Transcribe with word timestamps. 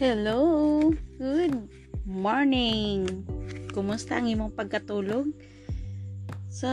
Hello! 0.00 0.80
Good 1.20 1.68
morning! 2.08 3.04
Kumusta 3.76 4.16
ang 4.16 4.32
imong 4.32 4.56
pagkatulog? 4.56 5.28
So, 6.48 6.72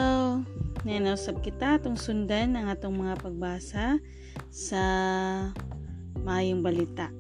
nanasab 0.88 1.44
kita 1.44 1.76
atong 1.76 2.00
sundan 2.00 2.56
ang 2.56 2.72
atong 2.72 2.96
mga 2.96 3.20
pagbasa 3.20 4.00
sa 4.48 4.84
Mayong 6.24 6.64
Balita. 6.64 7.12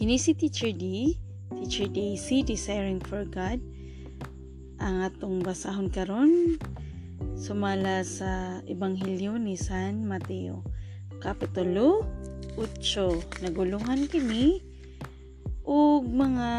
Kini 0.00 0.16
si 0.16 0.32
Teacher 0.32 0.72
D, 0.72 1.20
Teacher 1.52 1.92
Daisy, 1.92 2.40
Desiring 2.40 3.04
for 3.04 3.28
God. 3.28 3.60
Ang 4.80 5.04
atong 5.04 5.44
basahon 5.44 5.92
karon 5.92 6.56
sumala 7.36 8.00
sa 8.08 8.64
Ebanghelyo 8.64 9.36
ni 9.36 9.52
San 9.52 10.08
Mateo, 10.08 10.64
Kapitulo 11.20 12.08
8. 12.56 13.42
Nagulungan 13.42 14.08
kini 14.08 14.60
og 15.62 16.02
mga 16.10 16.50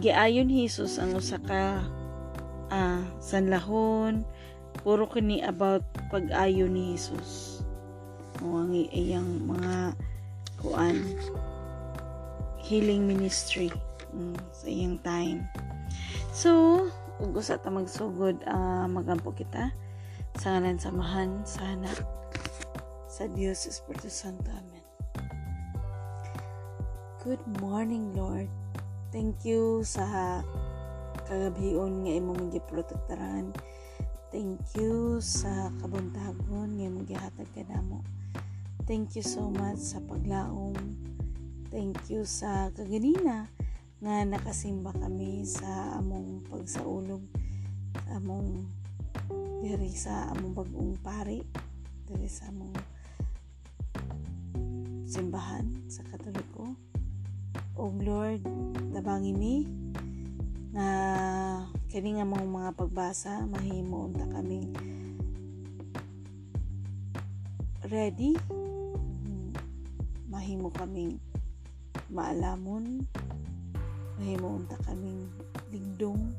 giayon 0.00 0.48
Hesus 0.48 1.00
ang 1.00 1.16
usa 1.16 1.40
ka 1.40 1.84
uh, 2.72 3.00
sanlahon. 3.20 4.24
Puro 4.84 5.08
kini 5.08 5.40
about 5.40 5.82
pag-ayo 6.12 6.68
ni 6.68 6.94
Hesus 6.94 7.64
o 8.44 8.60
ang 8.60 8.76
iyang 8.76 9.48
mga 9.48 9.96
kuan 10.60 10.96
healing 12.60 13.08
ministry 13.08 13.72
um, 14.12 14.36
sa 14.52 14.68
iyang 14.68 15.00
time. 15.00 15.48
So 16.32 16.84
ug 17.16 17.32
usa 17.32 17.56
ta 17.56 17.72
magsugod 17.72 18.44
uh, 18.44 18.84
magampo 18.88 19.32
kita 19.32 19.72
sa 20.36 20.46
ngalan 20.52 20.76
samahan 20.76 21.40
sana 21.48 21.88
sa 23.08 23.24
Diyos 23.32 23.64
Espiritu 23.64 24.12
Santo. 24.12 24.52
Amen 24.52 24.75
Good 27.26 27.58
morning 27.58 28.14
Lord. 28.14 28.46
Thank 29.10 29.42
you 29.42 29.82
sa 29.82 30.46
kagabion 31.26 32.06
nga 32.06 32.22
imong 32.22 32.54
giprotektaran. 32.54 33.50
Thank 34.30 34.62
you 34.78 35.18
sa 35.18 35.74
kabuntagon 35.82 36.78
nga 36.78 36.86
imong 36.86 37.02
gihatag 37.02 37.50
kanamo 37.50 38.06
Thank 38.86 39.18
you 39.18 39.26
so 39.26 39.50
much 39.50 39.82
sa 39.82 39.98
paglaom. 40.06 40.78
Thank 41.74 41.98
you 42.14 42.22
sa 42.22 42.70
kaganina 42.70 43.50
nga 43.98 44.22
nakasimba 44.22 44.94
kami 44.94 45.42
sa 45.42 45.98
among 45.98 46.46
pagsaulog 46.46 47.26
sa 48.06 48.22
among 48.22 48.70
diri 49.66 49.90
sa 49.90 50.30
among 50.30 50.54
bagong 50.54 50.94
pari 51.02 51.42
diri 52.06 52.30
sa 52.30 52.54
among 52.54 52.70
simbahan 55.10 55.74
sa 55.90 56.06
katoliko 56.06 56.85
o 57.76 57.92
Lord 58.00 58.40
tabangi 58.96 59.36
mi 59.36 59.68
nga 60.72 60.90
kini 61.92 62.16
nga 62.16 62.24
mong 62.24 62.48
mga 62.48 62.70
pagbasa 62.72 63.44
mahimo 63.44 64.08
unta 64.08 64.24
kaming 64.24 64.72
ready? 67.92 68.32
Mahimo 70.32 70.72
kaming 70.72 71.20
maalamon. 72.12 73.04
Mahimo 74.16 74.56
unta 74.56 74.80
kaming 74.84 75.28
dingdong 75.68 76.32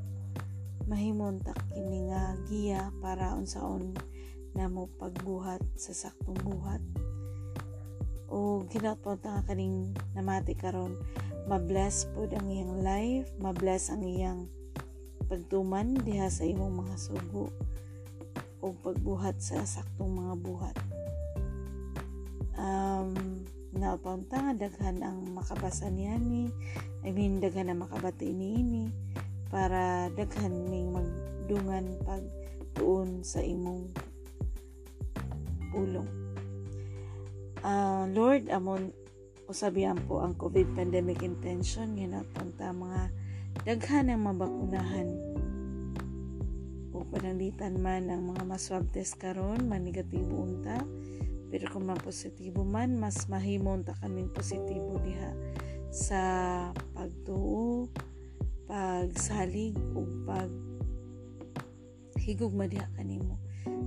mahimo 0.87 1.27
unta 1.27 1.51
kini 1.67 2.07
nga 2.07 2.31
giya 2.47 2.89
para 3.03 3.35
unsaon 3.35 3.91
namo 4.55 4.87
pagbuhat 4.95 5.59
sa 5.75 5.91
saktong 5.91 6.39
buhat 6.47 6.79
o 8.27 8.63
ginatpon 8.67 9.19
nga 9.23 9.43
kaning 9.47 9.95
namati 10.11 10.51
karon 10.53 10.99
mabless 11.47 12.11
pod 12.11 12.35
ang 12.35 12.51
iyang 12.51 12.83
life. 12.83 13.31
Mabless 13.39 13.87
ang 13.87 14.03
iyang 14.03 14.51
pagtuman 15.31 15.95
diha 16.03 16.27
sa 16.27 16.43
imong 16.43 16.83
mga 16.83 16.95
sugo 16.99 17.51
o 18.59 18.75
pagbuhat 18.83 19.39
sa 19.39 19.63
saktong 19.63 20.11
mga 20.11 20.33
buhat. 20.43 20.75
Um, 22.57 23.43
napunta 23.71 24.41
nga 24.41 24.53
daghan 24.55 24.99
ang 25.05 25.23
makabasa 25.31 25.87
niya 25.87 26.17
ni 26.17 26.49
I 27.05 27.13
mean 27.13 27.37
daghan 27.37 27.69
ang 27.69 27.85
makabati 27.85 28.33
ni 28.33 28.59
ini 28.59 28.83
para 29.47 30.09
daghan 30.17 30.67
ning 30.67 30.91
magdungan 30.91 31.95
pag 32.03 32.25
tuon 32.73 33.21
sa 33.21 33.39
imong 33.39 33.93
pulong 35.71 36.26
uh, 37.67 38.03
Lord 38.15 38.47
amon 38.47 38.95
usabihan 39.51 39.99
po 40.07 40.23
ang 40.23 40.35
COVID 40.39 40.75
pandemic 40.75 41.23
intention 41.23 41.95
ginapunta 41.99 42.71
mga 42.71 43.11
daghan 43.67 44.11
ang 44.11 44.23
mabakunahan. 44.27 45.07
O 46.95 47.03
pananglitan 47.07 47.79
man 47.79 48.07
ang 48.07 48.31
mga 48.31 48.43
maswab 48.47 48.87
test 48.95 49.19
karon 49.19 49.67
man 49.67 49.83
negatibo 49.83 50.33
unta 50.33 50.81
pero 51.47 51.63
kung 51.71 51.87
positibo 52.03 52.67
man 52.67 52.99
mas 52.99 53.31
mahimon 53.31 53.87
ta 53.87 53.95
kaming 54.03 54.27
positibo 54.35 54.99
diha 54.99 55.31
sa 55.91 56.21
pagtuo 56.91 57.87
pagsalig 58.67 59.79
o 59.95 60.03
pag 60.27 60.51
higugma 62.19 62.67
diha 62.67 62.83
kanimo. 62.99 63.39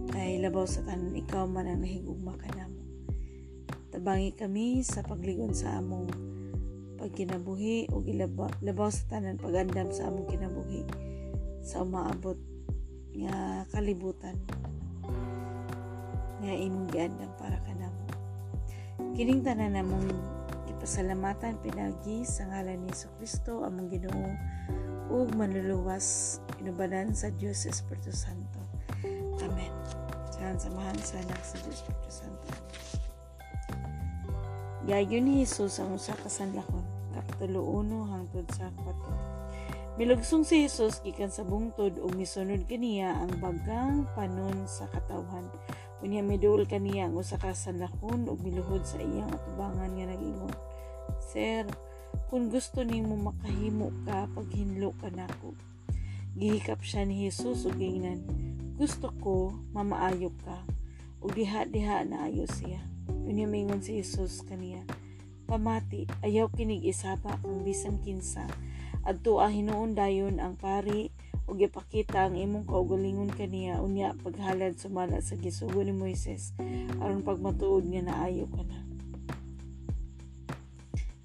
Kay 0.08 0.40
labaw 0.40 0.64
sa 0.64 0.80
tanan 0.88 1.12
ikaw 1.12 1.44
man 1.44 1.68
ang 1.68 1.84
nahigugma 1.84 2.40
kanamo 2.40 2.69
tabangi 3.90 4.30
kami 4.32 4.86
sa 4.86 5.02
pagligon 5.02 5.50
sa 5.50 5.82
among 5.82 6.06
pagkinabuhi 7.00 7.90
o 7.90 7.98
labaw 8.62 8.88
sa 8.88 9.02
tanan 9.10 9.40
pagandam 9.40 9.90
sa 9.90 10.06
among 10.06 10.30
kinabuhi 10.30 10.86
sa 11.58 11.82
umaabot 11.82 12.38
nga 13.18 13.66
kalibutan 13.74 14.38
nga 16.40 16.54
imong 16.56 16.88
giandam 16.88 17.28
para 17.36 17.58
kanamo. 17.66 18.04
Kining 19.12 19.44
tanan 19.44 19.76
namong 19.76 20.08
ipasalamatan 20.72 21.60
pinagi 21.60 22.24
sa 22.24 22.48
ngalan 22.48 22.80
ni 22.80 22.92
Kristo 23.20 23.66
among 23.66 23.92
Ginoo 23.92 24.32
ug 25.10 25.34
manluluwas 25.36 26.38
inubanan 26.62 27.12
sa 27.12 27.28
Dios 27.34 27.66
Espiritu 27.66 28.14
Santo. 28.14 28.62
Amen. 29.44 29.74
Sa 30.32 30.56
samahan 30.56 30.96
sa 31.02 31.20
anak 31.20 31.42
sa 31.44 31.58
Dios 31.66 31.82
Espiritu 31.84 32.08
Santo. 32.08 32.59
Gayon 34.88 35.28
ni 35.28 35.44
Jesus 35.44 35.76
ang 35.76 35.92
usa 35.92 36.16
ka 36.16 36.32
sanlakon, 36.32 36.80
kapitulo 37.12 37.60
1 37.84 38.12
hangtod 38.16 38.46
sa 38.56 38.72
4. 38.72 40.00
Milugsong 40.00 40.46
si 40.48 40.64
Jesus 40.64 41.04
gikan 41.04 41.28
sa 41.28 41.44
bungtod 41.44 42.00
ug 42.00 42.16
misunod 42.16 42.64
kaniya 42.64 43.12
ang 43.12 43.36
bagang 43.44 44.08
panon 44.16 44.64
sa 44.64 44.88
katawhan 44.88 45.44
Unya 46.00 46.24
midul 46.24 46.64
kaniya 46.64 47.12
ang 47.12 47.20
usa 47.20 47.36
ka 47.36 47.52
sanlakon 47.52 48.24
ug 48.24 48.40
miluhod 48.40 48.88
sa 48.88 48.96
iyang 48.96 49.28
atubangan 49.28 49.92
nga 49.92 50.06
nagingon. 50.08 50.56
Sir, 51.20 51.68
kung 52.32 52.48
gusto 52.48 52.80
nimo 52.80 53.20
makahimo 53.20 53.92
ka 54.08 54.24
paghinlo 54.32 54.96
ka 54.96 55.12
nako. 55.12 55.52
Gihikap 56.40 56.80
siya 56.80 57.04
ni 57.04 57.28
Jesus 57.28 57.68
ug 57.68 57.76
gingnan, 57.76 58.24
gusto 58.80 59.12
ko 59.20 59.52
mamaayo 59.76 60.32
ka. 60.40 60.64
Ug 61.20 61.36
diha-diha 61.36 62.08
na 62.08 62.32
ayo 62.32 62.48
siya. 62.48 62.89
Unya 63.26 63.46
mingon 63.46 63.82
si 63.82 63.98
Jesus 63.98 64.42
kaniya, 64.46 64.82
pamati 65.50 66.06
ayaw 66.22 66.46
kinig 66.54 66.86
isaba 66.86 67.34
kang 67.42 67.66
bisan 67.66 67.98
kinsa 67.98 68.46
adto 69.02 69.40
ah 69.40 69.50
hinuon 69.50 69.96
dayon 69.96 70.38
ang 70.38 70.54
pari 70.54 71.10
ug 71.50 71.58
ipakita 71.58 72.30
ang 72.30 72.38
imong 72.38 72.68
kaugalingon 72.68 73.32
kaniya 73.32 73.82
unya 73.82 74.14
paghalad 74.22 74.78
sumala 74.78 75.18
sa 75.18 75.34
gisugo 75.34 75.82
ni 75.82 75.90
Moises 75.90 76.54
aron 77.02 77.26
pagmatuod 77.26 77.82
nga 77.90 78.06
naayo 78.06 78.46
ka 78.46 78.62
na. 78.62 78.78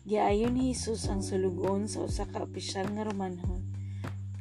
Giayon 0.06 0.58
ni 0.58 0.74
Jesus 0.74 1.06
ang 1.10 1.22
sulugon 1.22 1.86
sa 1.86 2.06
usa 2.06 2.26
ka 2.26 2.42
opisyal 2.42 2.90
nga 2.94 3.06
Romanhon. 3.06 3.62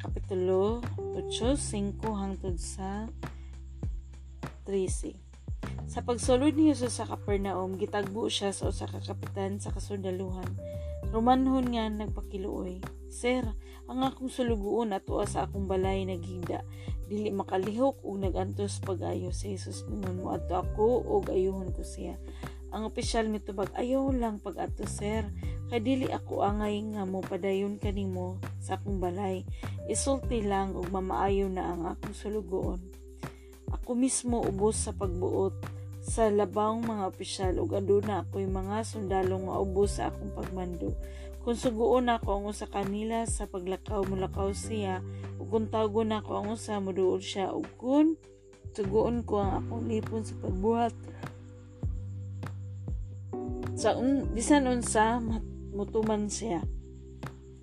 Kapitulo 0.01 0.85
8:5 1.17 2.01
hangtod 2.13 2.57
sa 2.61 3.09
13. 4.69 5.24
Sa 5.85 6.01
pagsulod 6.01 6.57
ni 6.57 6.73
Jesus 6.73 6.97
sa 6.97 7.05
Capernaum, 7.05 7.77
gitagbo 7.77 8.27
siya 8.33 8.57
sa 8.57 8.73
usa 8.73 8.89
ka 8.89 9.05
kapitan 9.05 9.61
sa 9.61 9.69
kasundaluhan. 9.69 10.49
Romanhon 11.13 11.69
nga 11.71 11.87
nagpakiluoy. 11.93 12.81
Sir, 13.13 13.45
ang 13.85 14.01
akong 14.01 14.33
sulugoon 14.33 14.97
ato 14.97 15.21
sa 15.29 15.45
akong 15.45 15.69
balay 15.69 16.09
naghigda. 16.09 16.65
Dili 17.05 17.29
makalihok 17.29 18.01
ug 18.01 18.17
nagantos 18.17 18.81
pag-ayo 18.81 19.29
si 19.29 19.55
Jesus 19.55 19.85
mingon 19.85 20.25
mo 20.25 20.33
adto 20.33 20.57
ako 20.57 21.05
ug 21.05 21.29
ayuhon 21.29 21.69
ko 21.77 21.85
siya. 21.85 22.17
Ang 22.73 22.89
opisyal 22.89 23.29
mitubag 23.29 23.71
ayaw 23.77 24.09
lang 24.11 24.41
pag 24.41 24.57
ato 24.65 24.89
sir. 24.89 25.29
Kay 25.69 25.85
dili 25.85 26.09
ako 26.09 26.43
angay 26.43 26.81
nga 26.97 27.05
mo 27.05 27.21
padayon 27.21 27.77
kanimo 27.77 28.41
sa 28.57 28.81
akong 28.81 28.99
balay. 29.05 29.45
Isulti 29.87 30.41
lang 30.41 30.73
ug 30.73 30.89
mamaayo 30.89 31.47
na 31.53 31.77
ang 31.77 31.85
akong 31.93 32.17
sulugoon. 32.17 32.94
Ako 33.75 33.99
mismo 33.99 34.39
ubos 34.39 34.87
sa 34.87 34.95
pagbuot 34.95 35.59
sa 36.05 36.29
labang 36.29 36.85
mga 36.85 37.11
opisyal 37.11 37.55
ug 37.59 37.75
aduna 37.75 38.23
ako'y 38.23 38.47
mga 38.47 38.85
sundalo 38.87 39.41
nga 39.41 39.57
ubos 39.59 39.99
sa 39.99 40.13
akong 40.13 40.37
pagmando. 40.37 40.93
Kung 41.43 41.57
suguon 41.59 42.09
ako 42.09 42.29
ang 42.41 42.45
usa 42.49 42.69
kanila 42.71 43.27
sa 43.27 43.51
paglakaw 43.51 44.05
mulakaw 44.07 44.53
siya 44.55 45.03
ug 45.41 45.49
kung 45.51 45.67
tawgon 45.69 46.15
ako 46.15 46.31
ang 46.39 46.47
usa 46.55 46.79
moduol 46.79 47.19
siya 47.21 47.53
ug 47.53 47.67
kun 47.77 48.17
suguon 48.73 49.27
ko 49.27 49.43
ang 49.43 49.65
akong 49.65 49.85
lipon 49.91 50.23
sa 50.25 50.35
pagbuhat 50.41 50.95
sa 53.75 53.99
un, 53.99 54.31
bisan 54.31 54.71
unsa 54.71 55.19
mutuman 55.75 56.31
siya 56.31 56.63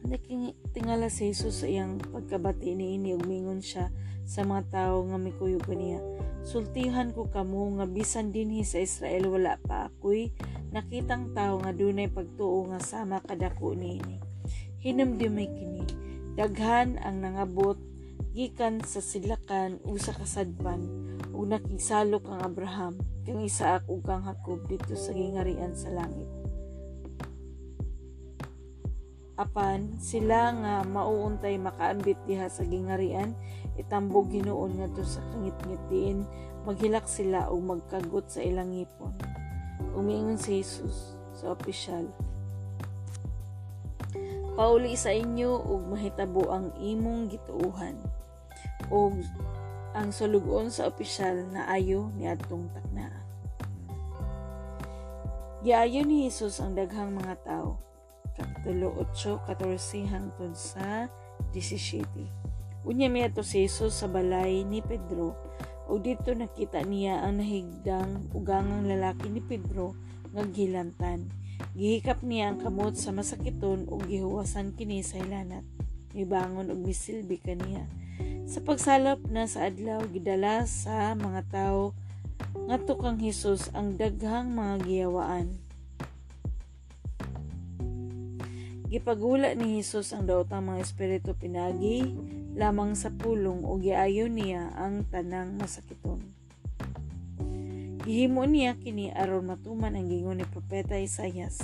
Naking 0.02 0.58
tingala 0.76 1.08
si 1.08 1.30
Jesus 1.30 1.64
sa 1.64 1.68
iyang 1.70 2.02
pagkabati 2.02 2.74
ni 2.74 2.98
ini 2.98 3.14
ug 3.16 3.24
mingon 3.30 3.62
siya 3.62 3.94
sa 4.26 4.46
mga 4.48 4.64
tawo 4.72 5.08
nga 5.10 5.18
mikuyog 5.22 5.66
kaniya. 5.66 6.02
Sultihan 6.42 7.14
ko 7.14 7.30
kamo 7.30 7.78
nga 7.78 7.86
bisan 7.86 8.34
dinhi 8.34 8.66
sa 8.66 8.82
Israel 8.82 9.30
wala 9.30 9.62
pa 9.62 9.94
ako'y 9.94 10.34
nakitang 10.74 11.36
tawo 11.38 11.62
nga 11.62 11.76
dunay 11.76 12.10
pagtuo 12.10 12.66
nga 12.72 12.80
sama 12.82 13.22
kadako 13.22 13.78
niini. 13.78 14.18
Hinumdumay 14.82 15.48
kini. 15.52 15.86
Daghan 16.34 16.98
ang 17.04 17.22
nangabot 17.22 17.78
gikan 18.32 18.80
sa 18.82 19.04
silakan 19.04 19.78
o 19.84 20.00
sa 20.00 20.16
kasadpan 20.16 20.88
ug 21.36 21.52
nakisalok 21.52 22.26
ang 22.32 22.40
Abraham 22.42 22.94
kang 23.28 23.44
Isaac 23.44 23.86
ug 23.92 24.02
kang 24.02 24.24
Jacob 24.24 24.66
dito 24.66 24.96
sa 24.96 25.12
gingarian 25.14 25.76
sa 25.78 25.92
langit. 25.94 26.41
Apan 29.42 29.98
sila 29.98 30.54
nga 30.54 30.74
mauuntay 30.86 31.58
makaambit 31.58 32.22
diha 32.30 32.46
sa 32.46 32.62
gingarian 32.62 33.34
itambog 33.74 34.30
hinuon 34.30 34.78
ngadto 34.78 35.02
sa 35.02 35.26
kangit-ngit 35.34 35.82
diin 35.90 36.22
maghilak 36.62 37.10
sila 37.10 37.50
o 37.50 37.58
magkagot 37.58 38.30
sa 38.30 38.46
ilang 38.46 38.70
ngipon. 38.70 39.18
Umiingon 39.98 40.38
si 40.38 40.62
Jesus 40.62 41.18
sa 41.34 41.58
opisyal. 41.58 42.06
Pauli 44.54 44.94
sa 44.94 45.10
inyo 45.10 45.58
ug 45.58 45.90
mahitabo 45.90 46.54
ang 46.54 46.70
imong 46.78 47.34
gituuhan. 47.34 47.98
Ug 48.94 49.18
ang 49.98 50.14
sulugon 50.14 50.70
sa 50.70 50.86
opisyal 50.86 51.50
na 51.50 51.66
ayo 51.74 52.14
ni 52.14 52.30
adtong 52.30 52.70
taknaa. 52.78 53.26
Giayo 55.66 56.06
ni 56.06 56.30
Jesus 56.30 56.62
ang 56.62 56.78
daghang 56.78 57.18
mga 57.18 57.42
tao 57.42 57.91
Kapitulo 58.42 58.98
8, 58.98 59.46
14 59.46 60.10
hangtod 60.10 60.58
sa 60.58 61.06
17. 61.54 62.02
Unya 62.82 63.06
mi 63.14 63.22
ato 63.22 63.46
si 63.46 63.62
Jesus 63.62 64.02
sa 64.02 64.10
balay 64.10 64.66
ni 64.66 64.82
Pedro 64.82 65.38
o 65.86 66.02
dito 66.02 66.34
nakita 66.34 66.82
niya 66.82 67.22
ang 67.22 67.38
nahigdang 67.38 68.34
ugangang 68.34 68.90
lalaki 68.90 69.30
ni 69.30 69.46
Pedro 69.46 69.94
nga 70.34 70.42
gilantan. 70.50 71.30
Gihikap 71.78 72.26
niya 72.26 72.50
ang 72.50 72.58
kamot 72.58 72.98
sa 72.98 73.14
masakiton 73.14 73.86
ug 73.86 74.10
gihuwasan 74.10 74.74
kini 74.74 75.06
sa 75.06 75.22
ilanat. 75.22 75.62
Mibangon 76.18 76.74
og 76.74 76.82
misilbi 76.82 77.38
kaniya. 77.38 77.86
Sa 78.50 78.66
pagsalap 78.66 79.22
na 79.30 79.46
sa 79.46 79.70
adlaw 79.70 80.02
gidala 80.10 80.66
sa 80.66 81.14
mga 81.14 81.46
tawo 81.54 81.94
ngadto 82.66 82.98
kang 82.98 83.22
Hesus 83.22 83.70
ang 83.78 84.02
daghang 84.02 84.50
mga 84.50 84.76
giyawaan 84.90 85.62
Gipagula 88.92 89.56
ni 89.56 89.80
Hesus 89.80 90.12
ang 90.12 90.28
daotang 90.28 90.68
mga 90.68 90.84
espiritu 90.84 91.32
pinagi 91.32 92.12
lamang 92.60 92.92
sa 92.92 93.08
pulong 93.08 93.64
o 93.64 93.80
giayon 93.80 94.36
niya 94.36 94.68
ang 94.76 95.08
tanang 95.08 95.56
masakiton. 95.56 96.20
Gihimo 98.04 98.44
niya 98.44 98.76
kini 98.76 99.08
aron 99.16 99.48
matuman 99.48 99.96
ang 99.96 100.12
gingon 100.12 100.44
ni 100.44 100.46
propeta 100.50 101.00
Isayas. 101.00 101.64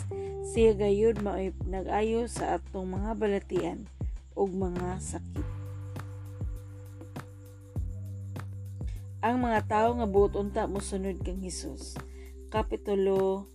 Siya 0.56 0.72
gayud 0.72 1.20
mao'y 1.20 1.52
nag-ayo 1.68 2.32
sa 2.32 2.56
atong 2.56 2.96
mga 2.96 3.12
balatian 3.20 3.84
ug 4.32 4.48
mga 4.48 4.96
sakit. 4.96 5.48
Ang 9.20 9.44
mga 9.44 9.68
tawo 9.68 10.00
nga 10.00 10.08
buot 10.08 10.40
unta 10.40 10.64
mosunod 10.64 11.20
kang 11.28 11.44
Hesus. 11.44 12.00
Kapitulo 12.48 13.52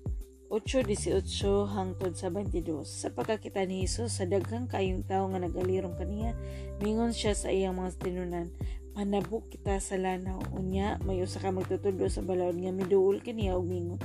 8.18 0.52 1.24
hangtod 1.64 2.12
sa 2.12 2.28
22. 2.28 2.84
Sa 2.84 3.08
pagkakita 3.08 3.64
ni 3.64 3.88
Jesus 3.88 4.20
sa 4.20 4.28
daghang 4.28 4.68
kayong 4.68 5.00
tao 5.00 5.24
nga 5.32 5.40
nagalirong 5.40 5.96
kaniya, 5.96 6.36
mingon 6.84 7.16
siya 7.16 7.32
sa 7.32 7.48
iyang 7.48 7.80
mga 7.80 7.96
tinunan, 7.96 8.52
manabuk 8.92 9.48
kita 9.48 9.80
sa 9.80 9.96
lanaw. 9.96 10.44
Unya, 10.52 11.00
may 11.08 11.24
usa 11.24 11.40
ka 11.40 11.48
magtutudlo 11.48 12.04
sa 12.12 12.20
balawod 12.20 12.60
nga 12.60 12.68
miduol 12.68 13.24
kaniya 13.24 13.56
og 13.56 13.64
mingon. 13.64 13.96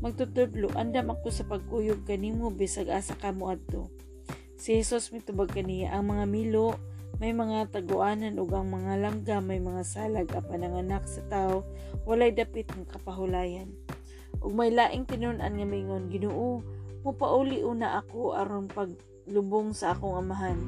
Magtutudlo, 0.00 0.72
andam 0.72 1.12
ako 1.12 1.28
sa 1.28 1.44
pagkuyog 1.44 2.08
kanimo 2.08 2.48
bisag 2.48 2.88
asa 2.88 3.12
kamo 3.20 3.52
adto. 3.52 3.92
Si 4.56 4.80
Jesus 4.80 5.12
mitubag 5.12 5.52
kaniya 5.52 5.92
ang 5.92 6.16
mga 6.16 6.24
milo, 6.24 6.80
may 7.20 7.36
mga 7.36 7.68
taguanan 7.68 8.40
ug 8.40 8.56
ang 8.56 8.72
mga 8.72 9.04
langga 9.04 9.36
may 9.44 9.60
mga 9.60 9.84
salag 9.84 10.32
apan 10.32 10.64
ang 10.64 10.80
anak 10.80 11.04
sa 11.04 11.20
tao 11.28 11.68
walay 12.08 12.32
dapit 12.32 12.64
ng 12.72 12.88
kapahulayan 12.88 13.68
ug 14.38 14.54
may 14.54 14.70
laing 14.70 15.02
tinun-an 15.04 15.58
nga 15.58 15.66
mingon 15.66 16.06
Ginoo 16.06 16.62
mo 17.00 17.10
pauli 17.16 17.64
una 17.64 17.96
ako 17.96 18.36
aron 18.36 18.68
paglubong 18.68 19.72
sa 19.72 19.96
akong 19.96 20.20
amahan. 20.20 20.60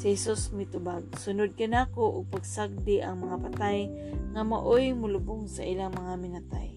Si 0.00 0.16
Jesus 0.16 0.50
mitubag 0.50 1.04
sunod 1.20 1.54
ka 1.54 1.68
nako 1.68 2.20
ug 2.20 2.32
pagsagdi 2.32 3.04
ang 3.04 3.22
mga 3.22 3.36
patay 3.46 3.92
nga 4.32 4.42
maoy 4.42 4.96
mulubong 4.96 5.44
sa 5.46 5.62
ilang 5.62 5.92
mga 5.92 6.14
minatay. 6.18 6.70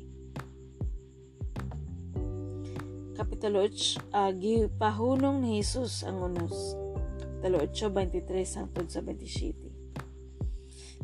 Kapitulo 3.18 3.66
8 3.66 4.14
uh, 4.14 4.32
gipahunong 4.36 5.42
ni 5.42 5.64
Jesus 5.64 6.06
ang 6.06 6.22
unos. 6.22 6.78
Kapitulo 7.18 7.64
8 7.66 7.90
23 7.90 8.60
hangtod 8.60 8.88
sa 8.92 9.02
27 9.02 9.68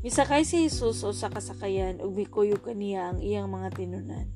Misakay 0.04 0.44
si 0.44 0.68
Jesus 0.68 1.00
o 1.08 1.16
sa 1.16 1.32
kasakayan 1.32 2.04
ug 2.04 2.12
mikuyo 2.12 2.60
kaniya 2.60 3.16
ang 3.16 3.24
iyang 3.24 3.48
mga 3.48 3.72
tinunan 3.80 4.28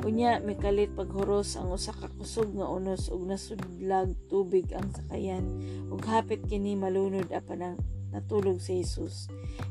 Unya 0.00 0.40
mikalit 0.40 0.92
paghuros 0.96 1.60
ang 1.60 1.74
usa 1.74 1.92
ka 1.92 2.08
kusog 2.16 2.56
nga 2.56 2.66
unos 2.66 3.12
ug 3.12 3.28
nasudlag 3.28 4.16
tubig 4.32 4.72
ang 4.72 4.88
sakayan 4.96 5.44
ug 5.92 6.00
hapit 6.08 6.40
kini 6.48 6.72
malunod 6.74 7.28
apan 7.30 7.74
ang 7.74 7.76
natulog 8.10 8.58
si 8.58 8.80
Jesus. 8.80 9.28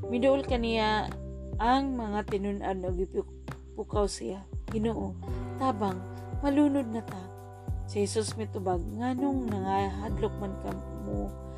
Miduol 0.07 0.45
kaniya 0.45 1.09
ang 1.59 1.97
mga 1.97 2.29
tinun-an 2.29 2.85
ug 2.85 2.99
pukaw 3.73 4.05
siya. 4.05 4.45
Ginoo, 4.69 5.17
tabang 5.57 5.97
malunod 6.45 6.87
na 6.93 7.01
ta. 7.01 7.19
Si 7.89 8.05
Jesus 8.05 8.37
mitubag 8.37 8.85
nganong 8.85 9.49
nangahadlok 9.49 10.33
man 10.37 10.53
ka 10.61 10.71
mo 11.09 11.49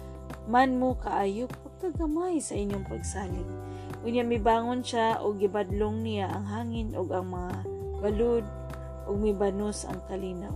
man 0.50 0.80
mo 0.80 0.98
kaayo 0.98 1.46
pagkagamay 1.48 2.42
sa 2.42 2.58
inyong 2.58 2.88
pagsalig. 2.88 3.46
Unya 4.02 4.26
mibangon 4.26 4.82
siya 4.82 5.22
og 5.22 5.38
gibadlong 5.38 6.02
niya 6.02 6.32
ang 6.34 6.46
hangin 6.50 6.98
ug 6.98 7.14
ang 7.14 7.30
mga 7.30 7.54
balud 8.02 8.44
ug 9.06 9.16
mibanos 9.22 9.86
ang 9.86 10.02
kalinaw. 10.10 10.54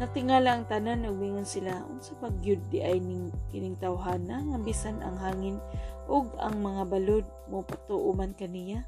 Natingala 0.00 0.56
ang 0.56 0.64
tanan 0.64 1.04
ug 1.04 1.16
mingon 1.20 1.44
sila 1.44 1.84
unsa 1.84 2.16
pagyud 2.16 2.60
di 2.72 2.80
ay 2.80 3.04
ning 3.04 3.28
kining 3.52 3.76
tawhana 3.76 4.40
nga 4.40 4.58
bisan 4.60 4.96
ang 5.04 5.16
hangin 5.20 5.60
ug 6.08 6.32
ang 6.40 6.60
mga 6.60 6.88
balod 6.88 7.26
mo 7.52 7.60
patuuman 7.64 8.32
kaniya. 8.32 8.84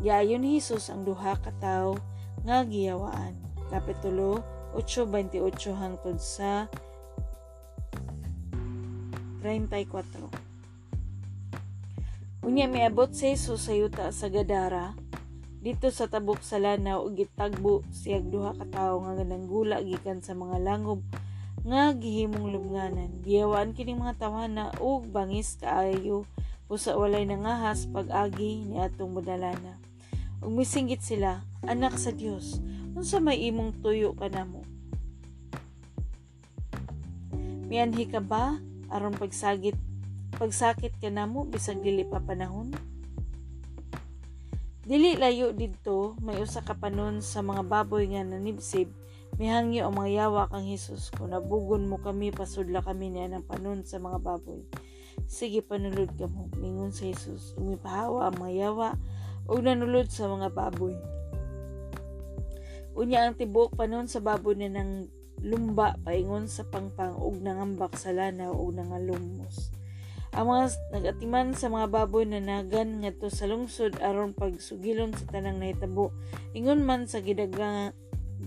Giayon 0.00 0.44
ni 0.44 0.60
Hesus 0.60 0.88
ang 0.92 1.04
duha 1.04 1.36
ka 1.40 1.52
tawo 1.60 1.96
nga 2.44 2.64
giyawaan. 2.64 3.36
Kapitulo 3.68 4.44
8:28 4.76 5.76
hangtod 5.76 6.16
sa 6.20 6.68
34. 9.44 10.33
Unya 12.44 12.68
miabot 12.68 13.08
si 13.08 13.32
Jesus 13.32 13.64
sa 13.64 13.72
yuta 13.72 14.12
sa 14.12 14.28
Gadara. 14.28 14.92
Dito 15.64 15.88
sa 15.88 16.04
tabok 16.04 16.44
sa 16.44 16.60
lanaw 16.60 17.00
ug 17.08 17.16
gitagbo 17.16 17.80
siyag 17.88 18.28
duha 18.28 18.52
ka 18.52 18.68
tawo 18.68 19.00
nga 19.00 19.24
nanggula 19.24 19.80
gikan 19.80 20.20
sa 20.20 20.36
mga 20.36 20.60
langob 20.60 21.00
nga 21.64 21.96
gihimong 21.96 22.52
lubnganan. 22.52 23.24
Giyawaan 23.24 23.72
kini 23.72 23.96
mga 23.96 24.20
tawhana 24.20 24.76
ug 24.76 25.08
bangis 25.08 25.56
kaayo. 25.56 26.28
Usa 26.68 26.92
walay 27.00 27.24
nangahas 27.24 27.88
pag-agi 27.88 28.68
ni 28.68 28.76
atong 28.76 29.16
modalana 29.16 29.80
ug 30.44 30.52
misinggit 30.52 31.00
sila 31.00 31.40
anak 31.64 31.96
sa 31.96 32.12
Dios 32.12 32.60
unsa 32.92 33.16
may 33.16 33.40
imong 33.48 33.80
tuyo 33.80 34.12
kanamo 34.12 34.60
mianhi 37.64 38.04
ka 38.04 38.20
ba? 38.20 38.60
Aron 38.92 39.16
pagsagit 39.16 39.74
pagsakit 40.34 40.98
kanamo 40.98 41.46
bisag 41.46 41.80
dili 41.80 42.02
pa 42.02 42.18
panahon 42.18 42.74
Dili 44.84 45.16
layo 45.16 45.56
didto 45.56 46.12
may 46.20 46.36
usa 46.44 46.60
ka 46.60 46.76
panon 46.76 47.24
sa 47.24 47.40
mga 47.40 47.64
baboy 47.64 48.04
nga 48.12 48.20
nanibsib 48.20 48.92
mihangyo 49.40 49.88
ang 49.88 49.96
mga 49.98 50.10
yawa 50.22 50.46
kang 50.46 50.68
Hesus 50.68 51.10
kung 51.10 51.34
nabugon 51.34 51.90
mo 51.90 51.98
kami 51.98 52.30
pasudla 52.30 52.84
kami 52.84 53.10
niya 53.10 53.32
ng 53.34 53.48
panon 53.48 53.82
sa 53.82 53.98
mga 53.98 54.22
baboy. 54.22 54.62
Sige 55.26 55.58
panulod 55.58 56.10
ka 56.14 56.30
mo, 56.30 56.46
mingon 56.54 56.94
sa 56.94 57.10
Hesus. 57.10 57.58
Umipahawa 57.58 58.30
ang 58.30 58.38
mga 58.38 58.54
yawa, 58.70 58.88
ug 59.50 59.58
nanulod 59.58 60.06
sa 60.06 60.30
mga 60.30 60.54
baboy. 60.54 60.94
Unya 62.94 63.26
ang 63.26 63.34
tibuok 63.34 63.74
panon 63.74 64.06
sa 64.06 64.22
baboy 64.22 64.54
na 64.54 64.70
nang 64.70 65.10
lumba 65.42 65.98
paingon 66.06 66.46
sa 66.46 66.62
pangpang 66.62 67.18
ug 67.18 67.42
nangambak 67.42 67.98
sa 67.98 68.14
lanaw 68.14 68.54
ug 68.54 68.70
nangalumos. 68.70 69.73
Ang 70.34 70.50
mga 70.50 70.66
nagatiman 70.90 71.54
sa 71.54 71.70
mga 71.70 71.94
baboy 71.94 72.26
na 72.26 72.42
nagan 72.42 73.06
ngadto 73.06 73.30
sa 73.30 73.46
lungsod 73.46 74.02
aron 74.02 74.34
pagsugilon 74.34 75.14
sa 75.14 75.30
tanang 75.30 75.62
nahitabo 75.62 76.10
ingon 76.58 76.82
man 76.82 77.06
sa 77.06 77.22
gidaga, 77.22 77.94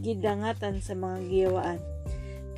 gidangatan 0.03 0.84
sa 0.84 1.00
mga 1.00 1.17
giyawaan. 1.32 1.79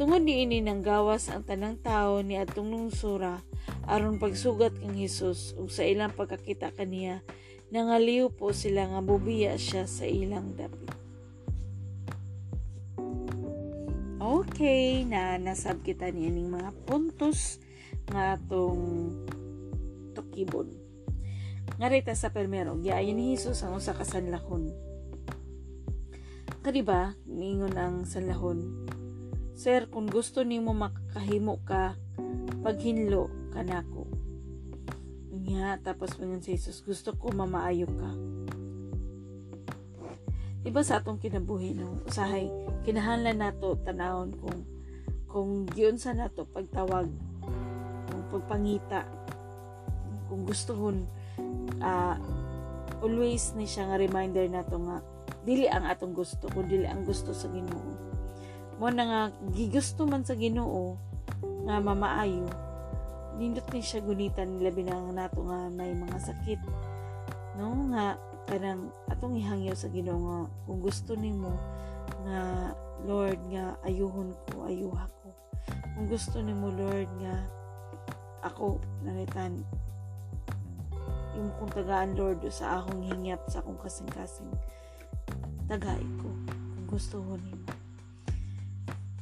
Tungod 0.02 0.26
niini 0.26 0.66
nang 0.66 0.82
gawas 0.82 1.30
ang 1.30 1.46
tanang 1.46 1.78
tao 1.78 2.26
ni 2.26 2.42
atong 2.42 2.74
lungsura 2.74 3.46
aron 3.86 4.18
pagsugat 4.18 4.74
kang 4.82 4.98
Hesus 4.98 5.54
ug 5.62 5.70
sa 5.70 5.86
ilang 5.86 6.10
pagkakita 6.10 6.74
kaniya 6.74 7.22
nangaliw 7.70 8.34
po 8.34 8.50
sila 8.50 8.90
nga 8.90 9.02
bubiya 9.06 9.62
siya 9.62 9.86
sa 9.86 10.10
ilang 10.10 10.58
dapit. 10.58 10.90
Okay, 14.18 15.06
na 15.06 15.38
nasab 15.38 15.86
kita 15.86 16.10
niining 16.10 16.50
mga 16.50 16.74
puntos 16.90 17.62
nga 18.10 18.36
atong 18.36 19.14
tukibon. 20.18 20.70
Nga 21.78 21.88
rita 21.88 22.14
sa 22.18 22.34
permero, 22.34 22.76
giayon 22.82 23.16
ni 23.16 23.38
Jesus 23.38 23.62
ang 23.62 23.78
usa 23.78 23.94
ka 23.94 24.04
sanlahon. 24.04 24.74
Kadiba, 26.60 27.16
ningon 27.24 27.78
ang 27.78 28.04
sanlahon. 28.04 28.90
Sir, 29.56 29.88
kung 29.88 30.10
gusto 30.10 30.44
nimo 30.44 30.76
makahimo 30.76 31.62
ka 31.64 31.96
paghinlo 32.66 33.32
kanako. 33.56 34.10
Nga, 35.50 35.82
tapos 35.82 36.20
mingon 36.20 36.44
si 36.44 36.60
Jesus, 36.60 36.84
gusto 36.84 37.16
ko 37.16 37.32
mamaayo 37.32 37.88
ka. 37.88 38.12
Diba 40.60 40.84
sa 40.84 41.00
atong 41.00 41.24
kinabuhi 41.24 41.72
no? 41.80 42.04
Usahay, 42.04 42.52
kinahanglan 42.84 43.40
nato 43.40 43.80
tanawon 43.80 44.36
kung 44.36 44.60
kung 45.30 45.64
giyon 45.72 45.96
sa 45.96 46.12
nato 46.12 46.44
pagtawag 46.50 47.08
pagpangita. 48.30 49.06
Kung 50.30 50.46
gustohon 50.46 51.10
uh, 51.82 52.16
always 53.02 53.56
ni 53.56 53.66
siya 53.66 53.90
nga 53.90 53.98
reminder 53.98 54.46
nato 54.48 54.78
nga 54.78 55.02
dili 55.44 55.66
ang 55.72 55.88
atong 55.88 56.14
gusto 56.14 56.52
kun 56.52 56.68
dili 56.68 56.86
ang 56.86 57.08
gusto 57.08 57.32
sa 57.32 57.48
Ginoo. 57.50 57.96
Mo 58.80 58.88
na 58.92 59.04
nga 59.04 59.22
gigusto 59.52 60.08
man 60.08 60.24
sa 60.24 60.36
Ginoo 60.36 61.00
nga 61.68 61.80
mamaayo 61.80 62.48
nindot 63.40 63.64
ni 63.72 63.80
siya 63.80 64.04
gunitan 64.04 64.60
labi 64.60 64.84
na 64.84 65.00
nga 65.00 65.14
nato 65.16 65.40
nga 65.48 65.72
may 65.72 65.96
mga 65.96 66.20
sakit. 66.20 66.60
No 67.56 67.72
nga 67.96 68.20
kanang 68.52 68.92
atong 69.08 69.40
ihangyo 69.40 69.72
sa 69.74 69.88
Ginoo 69.88 70.20
nga 70.20 70.40
kung 70.68 70.80
gusto 70.84 71.16
nimo 71.16 71.56
nga 72.28 72.74
Lord 73.08 73.40
nga 73.48 73.80
ayuhon 73.88 74.36
ko 74.52 74.68
ayuha 74.68 75.08
ko. 75.24 75.32
Kung 75.96 76.08
gusto 76.12 76.44
nimo 76.44 76.68
Lord 76.68 77.08
nga 77.24 77.59
ako 78.44 78.80
naritan 79.04 79.64
yung 81.40 81.52
kung 81.56 81.72
tagaan 81.72 82.20
Lord 82.20 82.44
sa 82.52 82.84
akong 82.84 83.06
hingyap 83.06 83.40
sa 83.48 83.64
akong 83.64 83.80
kasing-kasing 83.80 84.52
tagay 85.72 86.04
ko 86.20 86.30
kung 86.76 86.88
gusto 86.90 87.22
ho 87.24 87.38
nimo 87.40 87.64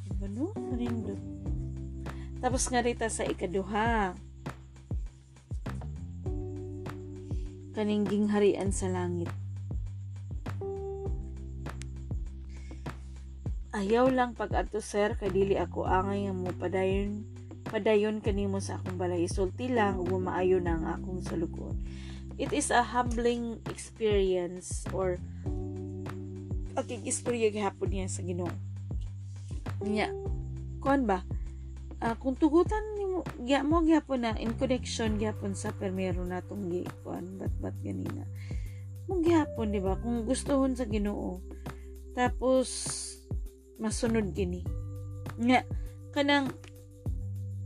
diba 0.07 0.27
no? 0.31 0.50
Nindot. 0.74 1.21
tapos 2.41 2.65
nga 2.74 2.81
rita 2.81 3.05
sa 3.12 3.27
ikaduha 3.27 4.17
kaningging 7.77 8.33
harian 8.33 8.74
sa 8.74 8.89
langit 8.89 9.29
ayaw 13.77 14.09
lang 14.09 14.33
pag 14.33 14.57
ato 14.57 14.81
sir 14.81 15.13
kay 15.21 15.29
dili 15.29 15.53
ako 15.53 15.86
angay 15.86 16.25
nga 16.25 16.33
mo 16.33 16.50
padayon 16.57 17.37
padayon 17.67 18.24
kanimo 18.24 18.57
sa 18.63 18.79
akong 18.79 18.95
balay. 18.95 19.27
Isulti 19.27 19.67
lang 19.67 20.00
ug 20.00 20.09
maayo 20.17 20.57
na 20.63 20.97
akong 20.97 21.21
salugon. 21.21 21.75
It 22.38 22.53
is 22.53 22.69
a 22.69 22.86
humbling 22.86 23.59
experience 23.67 24.86
or 24.93 25.17
akig 26.77 27.01
istorya 27.09 27.50
gihapon 27.50 27.89
niya 27.89 28.07
sa 28.07 28.21
Ginoo. 28.21 28.53
Niya 29.81 30.13
kuan 30.77 31.09
ba? 31.09 31.25
Uh, 31.97 32.13
kung 32.21 32.38
tugutan 32.38 32.93
nimo 32.93 33.25
giya 33.41 33.65
mo 33.65 33.81
gihapon 33.81 34.21
na 34.21 34.38
in 34.38 34.53
connection 34.53 35.17
gihapon 35.17 35.57
sa 35.57 35.74
permero 35.74 36.21
natong 36.21 36.69
gi 36.69 36.86
kuan 37.01 37.41
bat 37.41 37.50
bat 37.57 37.74
ganina. 37.81 38.21
Mo 39.09 39.17
gihapon 39.17 39.74
di 39.74 39.81
ba? 39.81 39.97
Kung 39.97 40.21
gustohon 40.29 40.77
sa 40.77 40.86
Ginoo 40.86 41.41
tapos 42.13 42.69
masunod 43.81 44.29
gini. 44.38 44.62
Nga 45.41 45.65
kanang 46.13 46.53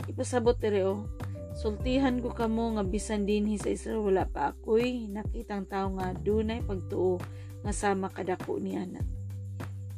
ipasabot 0.10 0.58
diri 0.58 0.86
oh. 0.86 1.06
Sultihan 1.52 2.24
ko 2.24 2.32
kamo 2.32 2.80
nga 2.80 2.84
bisan 2.88 3.28
dinhi 3.28 3.60
sa 3.60 3.70
Israel 3.70 4.08
wala 4.08 4.24
pa 4.24 4.56
ako'y 4.56 5.12
nakitang 5.12 5.68
tao 5.68 5.92
nga 6.00 6.16
dunay 6.16 6.64
pagtuo 6.64 7.20
nga 7.62 7.76
sama 7.76 8.08
kadako 8.08 8.58
ni 8.58 8.80
anak. 8.80 9.04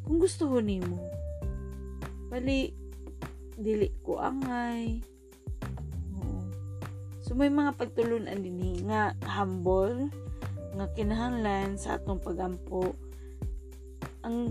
Kung 0.03 0.17
gusto 0.17 0.49
ho 0.49 0.57
nimo, 0.59 0.97
bali 2.27 2.73
dili 3.53 3.93
ko 4.01 4.17
angay. 4.17 4.99
Oo. 6.17 6.41
So 7.21 7.37
may 7.37 7.53
mga 7.53 7.77
pagtulunan 7.77 8.41
dinhi 8.41 8.83
nga 8.89 9.13
humble 9.23 10.09
nga 10.73 10.89
kinahanglan 10.97 11.77
sa 11.77 12.01
atong 12.01 12.17
pagampo 12.17 12.97
ang 14.25 14.49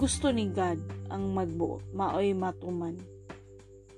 gusto 0.00 0.32
ni 0.32 0.48
God 0.48 0.80
ang 1.12 1.34
magbuo 1.34 1.82
maoy 1.92 2.32
matuman 2.32 2.96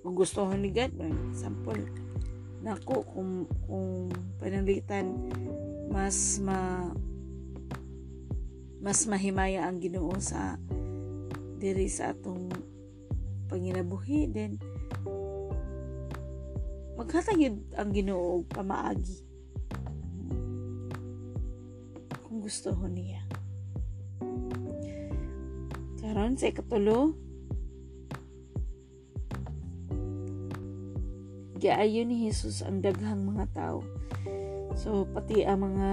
kung 0.03 0.19
gusto 0.19 0.45
ni 0.59 0.75
God, 0.75 0.99
example, 1.31 1.79
nako 2.63 3.07
kung, 3.07 3.47
kung 3.67 4.11
panalitan 4.43 5.31
mas 5.91 6.39
ma 6.43 6.91
mas 8.83 9.07
mahimaya 9.07 9.67
ang 9.67 9.79
Ginoo 9.79 10.19
sa 10.19 10.59
diri 11.63 11.87
sa 11.87 12.11
atong 12.11 12.51
panginabuhi 13.47 14.27
then 14.31 14.59
maghatag 16.99 17.55
ang 17.79 17.91
Ginoo 17.95 18.43
og 18.43 18.51
pamaagi 18.51 19.23
kung 22.27 22.41
gusto 22.41 22.73
ho 22.73 22.89
niya. 22.89 23.21
Karon 26.01 26.41
sa 26.41 26.49
ikatulo 26.49 27.13
giayo 31.63 32.03
ni 32.03 32.27
Jesus 32.27 32.67
ang 32.67 32.83
daghang 32.83 33.23
mga 33.23 33.47
tao. 33.55 33.87
So, 34.75 35.07
pati 35.07 35.47
ang 35.47 35.63
mga 35.63 35.91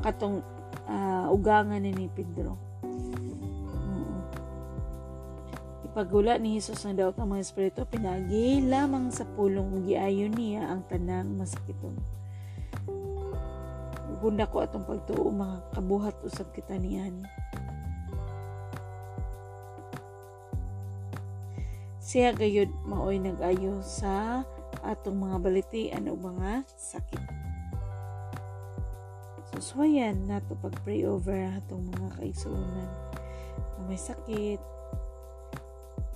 katong 0.00 0.40
uh, 0.88 1.28
ugangan 1.28 1.84
ni, 1.84 1.92
ni 1.92 2.08
Pedro. 2.08 2.56
Ipagula 5.84 6.40
ni 6.40 6.56
Jesus 6.56 6.80
ang 6.88 6.96
daot 6.96 7.20
ang 7.20 7.36
mga 7.36 7.44
espiritu, 7.44 7.84
pinagi 7.84 8.64
lamang 8.64 9.12
sa 9.12 9.28
pulong 9.36 9.84
giayo 9.84 10.32
niya 10.32 10.72
ang 10.72 10.88
tanang 10.88 11.36
masakiton. 11.36 12.00
Gunda 14.24 14.48
ko 14.48 14.64
atong 14.64 14.88
pagtuo 14.88 15.28
mga 15.28 15.68
kabuhat 15.76 16.16
usab 16.24 16.48
kita 16.56 16.80
niyan. 16.80 17.28
Siya 22.14 22.30
gayud 22.30 22.70
maoy 22.86 23.18
nagayo 23.18 23.82
sa 23.82 24.46
atong 24.86 25.18
mga 25.18 25.36
balitian 25.42 26.06
o 26.06 26.14
mga 26.14 26.62
sakit. 26.78 27.26
So, 29.50 29.58
suwayan 29.58 30.30
nato 30.30 30.54
pag-pray 30.62 31.02
over 31.10 31.34
atong 31.58 31.90
mga 31.90 32.14
kaigsuunan 32.14 32.90
na 33.50 33.80
may 33.90 33.98
sakit. 33.98 34.62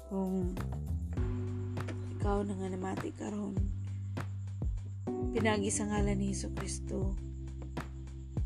Kung 0.07 0.55
ikaw 2.15 2.47
na 2.47 2.55
nga 2.55 2.71
namati 2.71 3.11
karon 3.19 3.59
pinagi 5.35 5.75
sa 5.75 5.91
ngalan 5.91 6.15
ni 6.15 6.31
Hesus 6.31 6.55
Kristo 6.55 7.19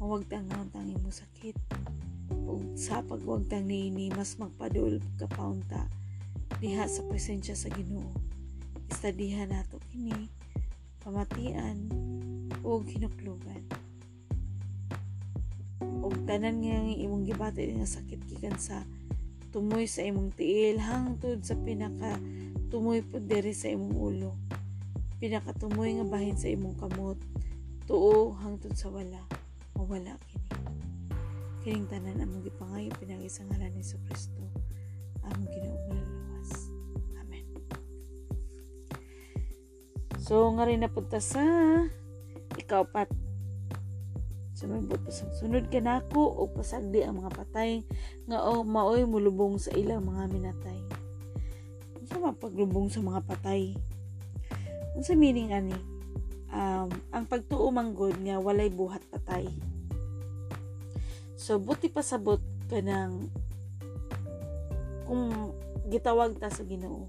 mawag 0.00 0.24
tangang 0.24 0.72
tangi 0.72 0.96
mo 0.96 1.12
sakit 1.12 1.60
ug 2.48 2.80
sa 2.80 3.04
pagwagtang 3.04 3.68
niini 3.68 4.08
mas 4.08 4.40
magpadul 4.40 5.04
ka 5.20 5.28
paunta 5.28 5.84
diha 6.62 6.86
sa 6.86 7.02
presensya 7.10 7.58
sa 7.58 7.66
Ginoo. 7.74 8.14
Istadihan 8.86 9.50
nato 9.50 9.82
kini 9.90 10.30
pamatian 11.02 11.90
o 12.62 12.78
hinuklugan. 12.86 13.66
Og 15.82 16.14
tanan 16.22 16.62
nga 16.62 16.78
imong 16.86 17.26
gibati 17.26 17.66
nga 17.74 17.82
sakit 17.82 18.22
gikan 18.30 18.54
sa 18.62 18.86
tumoy 19.50 19.90
sa 19.90 20.06
imong 20.06 20.30
tiil 20.38 20.78
hangtod 20.78 21.42
sa 21.42 21.58
pinaka 21.58 22.22
tumoy 22.70 23.02
pud 23.02 23.26
diri 23.26 23.50
sa 23.50 23.66
imong 23.66 23.98
ulo. 23.98 24.38
pinakatumoy 25.18 25.98
nga 25.98 26.06
bahin 26.06 26.34
sa 26.34 26.50
imong 26.50 26.78
kamot 26.78 27.18
tuo 27.86 28.34
hangtod 28.38 28.74
sa 28.74 28.90
wala 28.90 29.22
mawala 29.78 30.18
kini 30.26 30.50
kining 31.62 31.86
tanan 31.86 32.22
among 32.22 32.42
gipangayo 32.42 32.90
pinagi 32.98 33.30
sa 33.30 33.46
ngalan 33.46 33.70
ni 33.70 33.82
Kristo 33.82 34.42
among 35.22 35.46
Ginoo 35.50 36.21
so 40.32 40.48
nga 40.56 40.64
rin 40.64 40.80
napunta 40.80 41.20
sa 41.20 41.44
ikaw 42.56 42.88
pat. 42.88 43.12
Sumibot 44.56 45.04
pasag 45.04 45.28
sunod 45.36 45.68
ka 45.68 45.76
nako 45.76 46.24
o 46.24 46.48
pasagdi 46.48 47.04
ang 47.04 47.20
mga 47.20 47.36
patay 47.36 47.84
nga 48.24 48.40
o 48.40 48.64
maoy 48.64 49.04
mulubong 49.04 49.60
sa 49.60 49.76
ilang 49.76 50.08
mga 50.08 50.32
minatay. 50.32 50.80
Unsa 52.00 52.16
mapaglubong 52.16 52.88
sa 52.88 53.04
mga 53.04 53.20
patay? 53.28 53.76
Unsa 54.96 55.12
meaning 55.12 55.52
ani? 55.52 55.76
Um, 56.48 56.88
ang 57.12 57.28
pagtuo 57.28 57.68
manggod 57.68 58.16
nga 58.24 58.40
walay 58.40 58.72
buhat 58.72 59.04
patay. 59.12 59.44
So, 61.36 61.60
buti 61.60 61.92
pa 61.92 62.00
sabot 62.00 62.40
ka 62.72 62.80
ng 62.80 63.28
kung 65.04 65.28
gitawag 65.92 66.40
ta 66.40 66.48
sa 66.48 66.64
ginoo. 66.64 67.04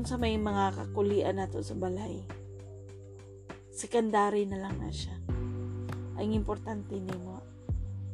Kung 0.00 0.08
sa 0.08 0.16
may 0.16 0.40
mga 0.40 0.80
kakulian 0.80 1.36
nato 1.36 1.60
sa 1.60 1.76
balay, 1.76 2.24
secondary 3.68 4.48
na 4.48 4.56
lang 4.56 4.72
na 4.80 4.88
siya. 4.88 5.12
Ang 6.16 6.32
importante 6.32 6.96
ni 6.96 7.12
mo 7.20 7.44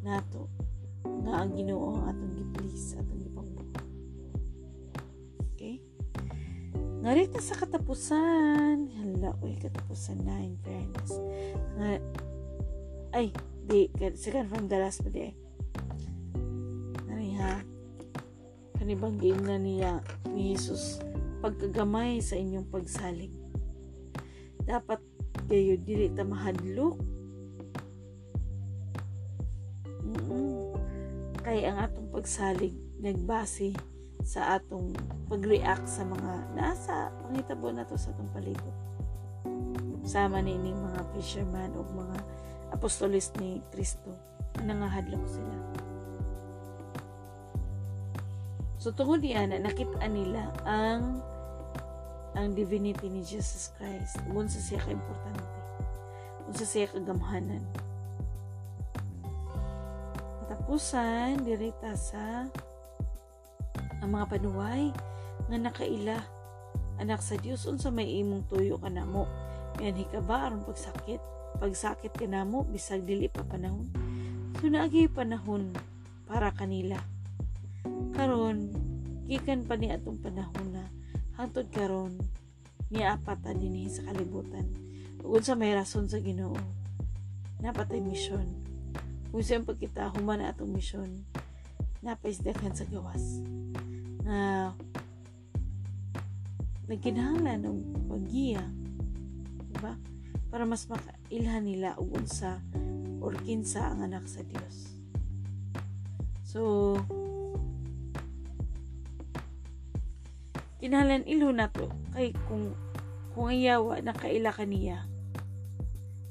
nato 0.02 0.50
nga 1.07 1.47
ang 1.47 1.55
ginoo 1.55 2.02
atong 2.11 2.43
gi-please, 2.43 2.99
atong 2.99 3.23
gipangbuhat. 3.23 3.87
Okay? 5.55 5.78
Ngarita 7.07 7.38
sa 7.38 7.55
katapusan, 7.55 8.90
hala, 8.90 9.38
oy, 9.47 9.55
katapusan 9.55 10.26
na 10.26 10.43
in 10.43 10.59
fairness. 10.66 11.14
Nga, 11.78 12.02
ay, 13.14 13.31
di 13.62 13.87
second 14.19 14.50
from 14.50 14.66
the 14.66 14.75
last 14.75 15.07
pa 15.07 15.11
di 15.14 15.31
nani 17.07 17.38
ha 17.38 17.62
kanibanggin 18.75 19.38
na 19.47 19.55
niya 19.55 20.02
ni 20.35 20.50
Jesus 20.50 21.05
pagkagamay 21.47 22.19
sa 22.19 22.35
inyong 22.35 22.67
pagsalig 22.67 23.31
dapat 24.67 24.99
kayo 25.47 25.79
dili 25.79 26.11
ta 26.11 26.26
mahadlok 26.26 26.99
mm 30.03 30.75
kay 31.47 31.62
ang 31.62 31.79
atong 31.79 32.11
pagsalig 32.11 32.75
nagbase 32.99 33.71
sa 34.26 34.59
atong 34.59 34.91
pag-react 35.31 35.87
sa 35.87 36.03
mga 36.03 36.33
nasa 36.59 37.15
pangitabo 37.23 37.71
nato 37.71 37.95
sa 37.95 38.11
atong 38.11 38.26
palibot 38.35 38.75
sama 40.03 40.43
ni 40.43 40.59
ining 40.59 40.75
mga 40.83 41.03
fisherman 41.15 41.71
o 41.79 41.87
mga 41.95 42.19
apostolis 42.71 43.35
ni 43.43 43.59
Kristo. 43.75 44.15
Nangahadlok 44.62 45.25
sila. 45.26 45.57
So 48.79 48.95
tungod 48.95 49.26
diyan 49.26 49.50
na 49.50 49.59
nakita 49.67 50.07
nila 50.07 50.55
ang 50.62 51.19
ang 52.37 52.52
divinity 52.52 53.09
ni 53.09 53.25
Jesus 53.25 53.73
Christ. 53.81 54.21
Unsa 54.28 54.61
siya 54.61 54.78
ka 54.85 54.93
importante. 54.93 55.59
Unsa 56.47 56.69
siya 56.69 56.93
kagamhanan. 56.93 57.64
Katapusan 60.45 61.43
dirita 61.43 61.97
sa 61.97 62.47
ang 64.05 64.11
mga 64.12 64.37
panuway 64.37 64.93
nga 65.49 65.57
nakaila 65.57 66.21
anak 67.00 67.25
sa 67.25 67.40
Dios 67.40 67.64
unsa 67.64 67.88
may 67.88 68.21
imong 68.21 68.45
tuyo 68.47 68.76
kanamo. 68.76 69.25
Yan 69.81 69.97
hikaba 69.97 70.52
aron 70.52 70.62
pagsakit 70.62 71.21
pagsakit 71.56 72.13
ka 72.13 72.28
na 72.28 72.45
mo, 72.45 72.63
bisag 72.69 73.02
dili 73.08 73.32
pa 73.32 73.43
panahon. 73.43 73.89
So, 74.60 74.69
naagi 74.69 75.08
panahon 75.08 75.73
para 76.28 76.52
kanila. 76.52 77.00
Karon, 78.13 78.73
gikan 79.28 79.65
pa 79.65 79.76
ni 79.76 79.93
atong 79.93 80.21
panahon 80.21 80.67
na 80.73 80.84
hangtod 81.36 81.68
karon 81.72 82.16
niya 82.88 83.20
apat 83.20 83.56
dinhi 83.56 83.88
sa 83.92 84.08
kalibutan. 84.08 84.66
Ug 85.26 85.42
sa 85.42 85.58
may 85.58 85.75
rason 85.75 86.06
sa 86.06 86.22
Ginoo, 86.22 86.56
napatay 87.60 87.99
misyon. 87.99 88.46
Kung 89.34 89.42
siyang 89.42 89.66
pagkita 89.66 90.14
human 90.14 90.40
na 90.40 90.54
atong 90.54 90.70
misyon, 90.70 91.26
napaisdakan 92.00 92.72
sa 92.72 92.86
gawas. 92.86 93.42
Na 94.22 94.70
nagkinahanglan 96.86 97.66
ng 97.66 97.78
paggiya. 98.06 98.62
Diba? 99.75 99.99
Para 100.46 100.62
mas 100.62 100.86
maka 100.86 101.10
ilhan 101.28 101.66
nila 101.66 101.99
og 101.99 102.22
unsa 102.22 102.62
or 103.18 103.34
kinsa 103.42 103.82
ang 103.82 104.06
anak 104.06 104.30
sa 104.30 104.46
Dios. 104.46 104.94
So 106.46 106.94
kinahanglan 110.86 111.26
ilo 111.26 111.50
nato 111.50 111.90
kay 112.14 112.30
kung 112.46 112.70
kung 113.34 113.50
ayawa 113.50 113.99
nakaila 113.99 114.54
kaniya 114.54 115.10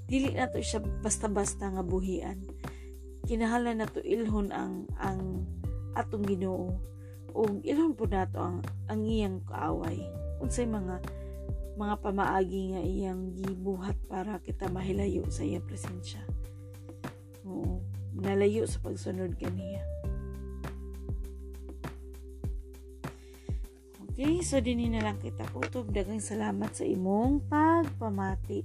dili 0.06 0.38
nato 0.38 0.62
siya 0.62 0.82
basta-basta 1.02 1.70
nga 1.74 1.82
buhian. 1.82 2.38
Kinahanglan 3.26 3.82
nato 3.82 4.00
ilhon 4.06 4.54
ang 4.54 4.86
ang 5.02 5.46
atong 5.98 6.26
Ginoo. 6.30 6.78
Ug 7.34 7.66
ilhon 7.66 7.98
po 7.98 8.06
nato 8.06 8.38
ang 8.38 8.62
ang 8.86 9.02
iyang 9.02 9.42
kaaway. 9.50 9.98
Unsay 10.38 10.70
mga 10.70 11.02
mga 11.76 11.96
pamaagi 12.00 12.62
nga 12.72 12.82
iyang 12.86 13.34
gibuhat 13.36 13.98
para 14.06 14.40
kita 14.40 14.70
mahilayo 14.70 15.26
sa 15.28 15.42
iyang 15.42 15.66
presensya. 15.66 16.22
Oo, 17.44 17.82
nalayo 18.16 18.64
sa 18.70 18.80
pagsunod 18.80 19.36
kaniya. 19.36 19.95
Okay, 24.16 24.40
so 24.40 24.64
din 24.64 24.80
na 24.96 25.04
lang 25.04 25.20
kita 25.20 25.44
kutob. 25.52 25.92
Dagang 25.92 26.24
salamat 26.24 26.72
sa 26.72 26.88
imong 26.88 27.52
pagpamati. 27.52 28.64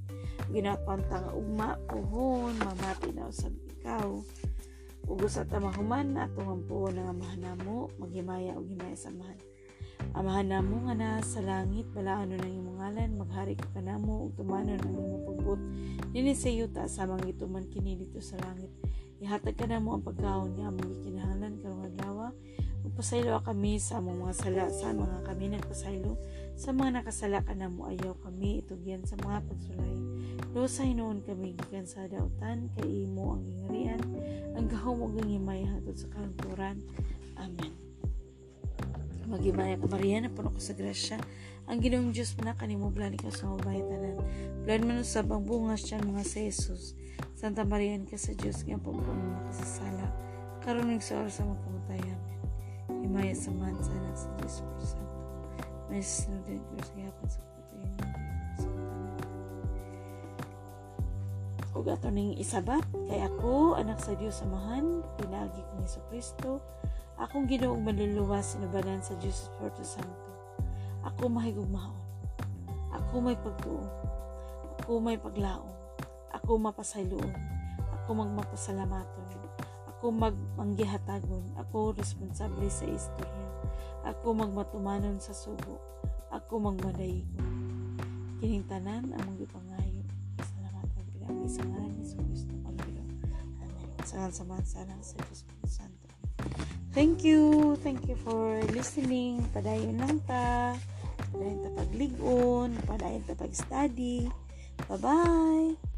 Ginapanta 0.55 1.27
nga 1.27 1.35
ugma, 1.35 1.75
puhon, 1.91 2.55
mamati 2.55 3.11
na 3.11 3.27
usab 3.27 3.51
ikaw. 3.67 4.15
Ug 5.11 5.19
sa 5.27 5.43
tamahuman 5.43 6.15
atong 6.23 6.55
ang 6.55 6.63
puhon 6.71 6.95
nga 6.95 7.11
mahanamo, 7.11 7.91
maghimaya 7.99 8.55
og 8.55 8.63
himaya 8.63 8.95
samahan. 8.95 9.43
Amahan 10.15 10.55
namo 10.55 10.87
nga 10.87 10.95
na 10.95 11.11
sa 11.19 11.43
langit, 11.43 11.91
balaano 11.91 12.39
ng 12.39 12.55
imong 12.55 12.79
ngalan, 12.79 13.11
maghari 13.19 13.59
ka 13.59 13.67
kanamo, 13.75 14.31
ug 14.31 14.39
tumano 14.39 14.79
ng 14.79 14.87
imong 14.87 15.25
pagbut. 15.35 15.61
Dili 16.15 16.31
sa 16.39 16.47
yuta 16.47 16.87
sa 16.87 17.11
mga 17.11 17.27
ituman 17.27 17.67
kini 17.67 17.99
dito 17.99 18.23
sa 18.23 18.39
langit. 18.39 18.71
Ihatag 19.19 19.59
ka 19.59 19.67
namo 19.67 19.99
ang 19.99 20.07
pagkaon 20.07 20.55
niya 20.55 20.71
among 20.71 20.95
gikinahanglan 20.95 21.59
karong 21.59 21.91
adlaw. 21.91 22.31
Ug 23.01 23.09
pasaylo 23.09 23.41
kami 23.41 23.81
sa 23.81 23.97
among 23.97 24.29
mga 24.29 24.37
sala 24.45 24.69
sa 24.69 24.93
mga 24.93 25.25
kami 25.25 25.49
nagpasaylo 25.57 26.21
sa 26.53 26.69
mga 26.69 27.01
nakasala 27.01 27.41
ka 27.41 27.57
namo 27.57 27.89
ayaw 27.89 28.13
kami 28.21 28.61
itugyan 28.61 29.09
sa 29.09 29.17
mga 29.17 29.41
pagsulay. 29.41 29.97
Lusay 30.53 30.93
noon 30.93 31.25
kami 31.25 31.57
gikan 31.57 31.89
sa 31.89 32.05
dautan 32.05 32.69
kay 32.77 33.09
imo 33.09 33.41
ang 33.41 33.45
ingarian 33.49 34.05
ang 34.53 34.69
gahom 34.69 35.01
ug 35.01 35.17
himay 35.17 35.65
hatod 35.65 35.97
sa 35.97 36.13
kalungkuran. 36.13 36.85
Amen. 37.41 37.73
Magimaya 39.33 39.81
ka 39.81 39.89
Maria 39.89 40.21
na 40.21 40.29
puno 40.29 40.53
ka 40.53 40.61
sa 40.61 40.77
grasya. 40.77 41.17
Ang 41.73 41.81
ginoong 41.81 42.13
Diyos 42.13 42.37
mo 42.37 42.53
na 42.53 42.53
kanimo 42.53 42.93
blani 42.93 43.17
ka 43.17 43.33
sa 43.33 43.49
mabaytanan. 43.49 44.21
Blani 44.69 44.85
mo 44.85 45.01
sa 45.09 45.25
bang 45.25 45.41
bungas 45.49 45.89
siya 45.89 46.05
mga 46.05 46.21
sa 46.21 46.45
Jesus. 46.45 46.93
Santa 47.33 47.65
Maria 47.65 47.97
ka 48.05 48.21
sa 48.21 48.37
Diyos 48.37 48.61
nga 48.61 48.77
po 48.77 48.93
po 48.93 49.01
mga 49.09 49.41
kasasala. 49.49 50.05
Karoon 50.61 51.01
sa 51.01 51.25
oras 51.25 51.41
sa 51.41 51.49
mga 51.49 51.65
pamutayan. 53.01 53.09
Himaya 53.09 53.35
sa 53.35 53.51
man 53.57 53.75
sa 53.81 53.93
anak 53.97 54.17
sa 54.17 54.29
Diyos 54.37 54.57
po 54.61 54.81
Santo. 54.85 55.19
May 55.89 56.03
sasunod 56.05 56.43
din 56.45 56.61
ko 56.61 56.73
sa 56.85 56.95
yapan 57.01 57.29
sa 57.29 57.41
putayan. 57.41 57.97
Ug 61.71 61.87
ato 61.87 62.09
ning 62.13 62.37
isabat 62.37 62.85
kay 63.09 63.25
ako 63.25 63.79
anak 63.81 63.97
sa 64.03 64.13
Dios 64.19 64.43
samahan 64.43 65.01
pinagi 65.17 65.63
ni 65.81 65.87
Kristo 66.11 66.61
Akong 67.21 67.45
ginoong 67.45 67.85
maluluwas 67.85 68.57
sinabanan 68.57 69.05
sa 69.05 69.13
Diyos 69.21 69.45
Espiritu 69.45 69.85
Santo. 69.85 70.33
Ako 71.05 71.29
mahigugmaon. 71.29 72.01
Ako 72.97 73.21
may 73.21 73.37
pagtuon. 73.37 73.85
Ako 74.81 75.05
may 75.05 75.21
paglaong. 75.21 75.69
Ako 76.33 76.57
mapasayloon. 76.57 77.33
Ako 77.93 78.25
magmapasalamaton. 78.25 79.21
Ako 80.01 80.17
magmanggihatagon. 80.17 81.61
Ako 81.61 81.93
responsable 81.93 82.73
sa 82.73 82.89
istorya. 82.89 83.49
Ako 84.09 84.33
magmatumanon 84.33 85.21
sa 85.21 85.37
subo. 85.37 85.77
Ako 86.33 86.57
magmadayigon. 86.57 88.01
Kining 88.41 88.65
tanan 88.65 89.13
ang 89.13 89.25
mga 89.29 89.45
pangayo. 89.53 90.01
Salamatan 90.41 91.05
pinagi 91.13 91.53
sa 91.53 91.61
ngalan 91.69 91.93
ni 92.01 92.17
Kristo. 92.17 92.55
Amen. 92.65 92.97
Sa 94.09 94.33
samahan 94.33 94.65
sana 94.65 94.97
sa 95.05 95.21
Diyos 95.21 95.45
Santo. 95.69 96.09
Thank 96.97 97.21
you. 97.21 97.77
Thank 97.85 98.09
you 98.09 98.17
for 98.25 98.57
listening. 98.73 99.45
Padayon 99.53 100.01
lang 100.01 100.17
ta. 100.25 100.81
padayon 101.29 101.61
ta 101.61 101.71
pagligon, 101.77 102.73
padayon 102.89 103.21
ta 103.29 103.37
pag-study. 103.37 104.33
Bye-bye! 104.89 105.89